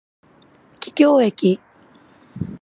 [0.79, 1.59] 桔梗駅